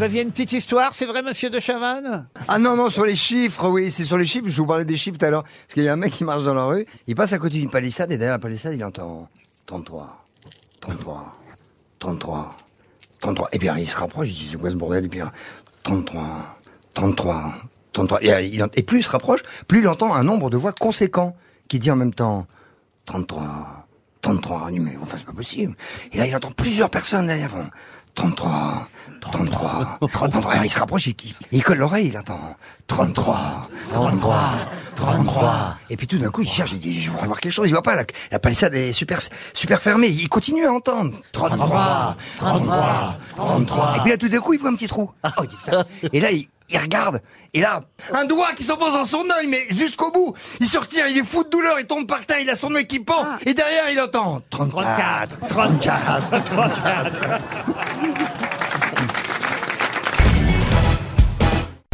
[0.00, 2.26] Vous aviez une petite histoire, c'est vrai, monsieur de Chavannes?
[2.48, 4.96] Ah non, non, sur les chiffres, oui, c'est sur les chiffres, je vous parlais des
[4.96, 5.42] chiffres tout à l'heure.
[5.42, 7.58] Parce qu'il y a un mec qui marche dans la rue, il passe à côté
[7.58, 9.28] d'une palissade, et derrière la palissade, il entend
[9.66, 10.24] 33,
[10.80, 11.32] 33,
[11.98, 12.56] 33,
[13.20, 13.48] 33.
[13.52, 15.04] Et bien, il se rapproche, il dit, c'est quoi ce bordel?
[15.04, 15.20] Et puis,
[15.82, 16.56] 33,
[16.94, 17.54] 33,
[17.92, 18.22] 33.
[18.22, 21.36] Et, et plus il se rapproche, plus il entend un nombre de voix conséquent
[21.68, 22.46] qui dit en même temps
[23.04, 23.86] 33,
[24.22, 25.76] 33, mais enfin, c'est pas possible.
[26.12, 27.50] Et là, il entend plusieurs personnes derrière.
[28.14, 28.88] 33,
[29.46, 30.52] 33, 33.
[30.52, 31.08] Alors, il se rapproche,
[31.52, 34.42] il, colle l'oreille, il entend 33, 33,
[34.94, 35.76] 33.
[35.88, 37.68] Et puis tout d'un coup, il cherche, il dit, je voudrais voir quelque chose.
[37.68, 39.18] Il voit pas, la, la palissade est super,
[39.54, 40.08] super fermée.
[40.08, 43.94] Il continue à entendre 33, 33, 33.
[43.96, 45.10] Et puis là, tout d'un coup, il voit un petit trou.
[45.64, 45.84] Putain.
[46.12, 47.20] Et là, il, il regarde.
[47.52, 50.34] Et là, un doigt qui s'enfonce dans son œil, mais jusqu'au bout.
[50.60, 52.74] Il se retire, il est fou de douleur, il tombe par terre, il a son
[52.76, 53.26] équipement.
[53.44, 57.10] Et derrière, il entend 34, 34, 34.